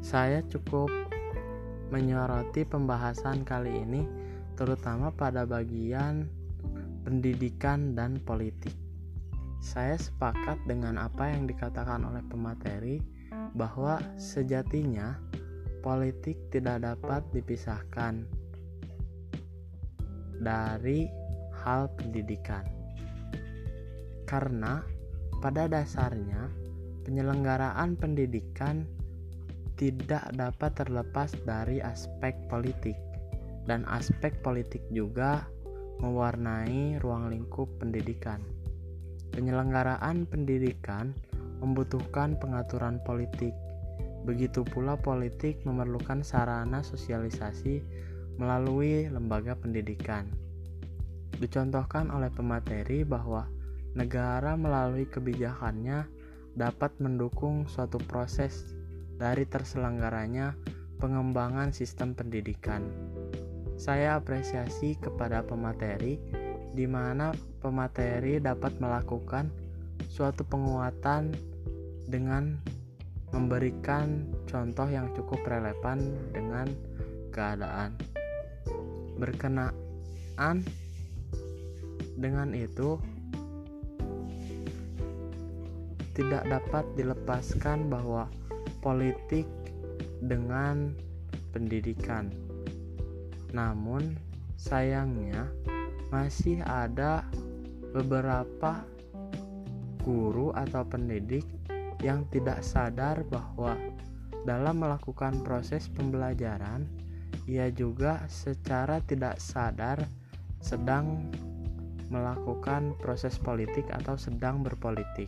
saya 0.00 0.42
cukup 0.46 0.90
menyoroti 1.90 2.66
pembahasan 2.66 3.46
kali 3.46 3.84
ini 3.86 4.02
terutama 4.58 5.12
pada 5.12 5.44
bagian 5.44 6.26
pendidikan 7.06 7.94
dan 7.94 8.18
politik. 8.18 8.74
Saya 9.62 9.94
sepakat 9.94 10.58
dengan 10.66 10.98
apa 10.98 11.30
yang 11.30 11.46
dikatakan 11.46 12.02
oleh 12.02 12.22
pemateri 12.26 12.98
bahwa 13.54 14.02
sejatinya 14.18 15.16
politik 15.86 16.36
tidak 16.50 16.82
dapat 16.82 17.22
dipisahkan 17.30 18.26
dari 20.42 21.06
hal 21.62 21.88
pendidikan. 21.94 22.66
Karena 24.26 24.82
pada 25.38 25.70
dasarnya 25.70 26.50
penyelenggaraan 27.06 27.94
pendidikan 27.94 28.82
tidak 29.76 30.32
dapat 30.32 30.72
terlepas 30.72 31.36
dari 31.44 31.84
aspek 31.84 32.32
politik, 32.48 32.96
dan 33.68 33.84
aspek 33.92 34.32
politik 34.40 34.80
juga 34.88 35.44
mewarnai 36.00 37.00
ruang 37.00 37.28
lingkup 37.28 37.68
pendidikan. 37.80 38.40
Penyelenggaraan 39.32 40.24
pendidikan 40.24 41.12
membutuhkan 41.60 42.36
pengaturan 42.40 43.00
politik, 43.04 43.52
begitu 44.24 44.64
pula 44.64 44.96
politik 44.96 45.60
memerlukan 45.64 46.24
sarana 46.24 46.80
sosialisasi 46.80 47.84
melalui 48.36 49.08
lembaga 49.08 49.56
pendidikan. 49.56 50.28
Dicontohkan 51.36 52.08
oleh 52.12 52.32
pemateri 52.32 53.04
bahwa 53.04 53.48
negara 53.96 54.56
melalui 54.56 55.08
kebijakannya 55.08 56.08
dapat 56.56 56.92
mendukung 57.00 57.68
suatu 57.68 58.00
proses 58.08 58.75
dari 59.16 59.48
terselenggaranya 59.48 60.56
pengembangan 61.00 61.72
sistem 61.72 62.12
pendidikan. 62.16 62.84
Saya 63.76 64.16
apresiasi 64.16 64.96
kepada 64.96 65.44
pemateri 65.44 66.16
di 66.72 66.84
mana 66.88 67.32
pemateri 67.60 68.40
dapat 68.40 68.76
melakukan 68.80 69.48
suatu 70.08 70.44
penguatan 70.44 71.32
dengan 72.08 72.56
memberikan 73.32 74.24
contoh 74.48 74.88
yang 74.88 75.12
cukup 75.12 75.40
relevan 75.44 76.00
dengan 76.32 76.68
keadaan. 77.32 77.96
Berkenaan 79.16 80.64
dengan 82.16 82.52
itu, 82.56 82.96
tidak 86.16 86.48
dapat 86.48 86.84
dilepaskan 86.96 87.92
bahwa 87.92 88.28
politik 88.80 89.48
dengan 90.20 90.92
pendidikan. 91.52 92.28
Namun, 93.52 94.16
sayangnya 94.56 95.48
masih 96.12 96.62
ada 96.64 97.24
beberapa 97.92 98.84
guru 100.04 100.54
atau 100.54 100.86
pendidik 100.86 101.44
yang 102.04 102.28
tidak 102.30 102.60
sadar 102.62 103.24
bahwa 103.26 103.74
dalam 104.46 104.78
melakukan 104.78 105.42
proses 105.42 105.90
pembelajaran, 105.90 106.86
ia 107.50 107.66
juga 107.74 108.22
secara 108.30 109.02
tidak 109.02 109.42
sadar 109.42 110.06
sedang 110.62 111.26
melakukan 112.10 112.94
proses 113.02 113.34
politik 113.38 113.86
atau 113.90 114.14
sedang 114.14 114.62
berpolitik. 114.62 115.26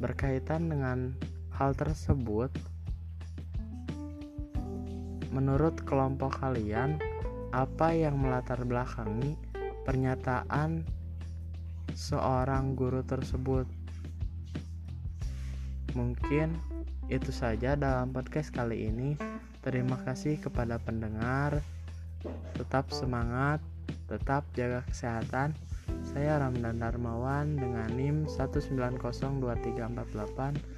Berkaitan 0.00 0.72
dengan 0.72 1.12
Hal 1.58 1.74
tersebut 1.74 2.54
menurut 5.34 5.74
kelompok 5.82 6.38
kalian 6.38 7.02
apa 7.50 7.90
yang 7.90 8.22
melatar 8.22 8.62
belakangi 8.62 9.34
pernyataan 9.82 10.86
seorang 11.98 12.78
guru 12.78 13.02
tersebut? 13.02 13.66
Mungkin 15.98 16.54
itu 17.10 17.34
saja 17.34 17.74
dalam 17.74 18.14
podcast 18.14 18.54
kali 18.54 18.94
ini. 18.94 19.18
Terima 19.58 19.98
kasih 20.06 20.38
kepada 20.38 20.78
pendengar. 20.78 21.58
Tetap 22.54 22.94
semangat, 22.94 23.58
tetap 24.06 24.46
jaga 24.54 24.86
kesehatan. 24.86 25.58
Saya 26.06 26.38
Ramdan 26.38 26.78
Darmawan 26.78 27.58
dengan 27.58 27.90
NIM 27.98 28.30
1902348 28.30 30.77